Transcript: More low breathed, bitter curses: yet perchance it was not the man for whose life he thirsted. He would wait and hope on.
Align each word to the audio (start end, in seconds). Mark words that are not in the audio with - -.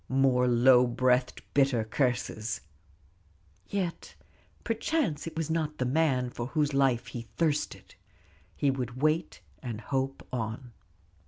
More 0.09 0.47
low 0.47 0.87
breathed, 0.87 1.43
bitter 1.53 1.83
curses: 1.83 2.61
yet 3.69 4.15
perchance 4.63 5.27
it 5.27 5.37
was 5.37 5.51
not 5.51 5.77
the 5.77 5.85
man 5.85 6.31
for 6.31 6.47
whose 6.47 6.73
life 6.73 7.05
he 7.09 7.27
thirsted. 7.37 7.93
He 8.55 8.71
would 8.71 8.99
wait 8.99 9.41
and 9.61 9.79
hope 9.79 10.27
on. 10.33 10.71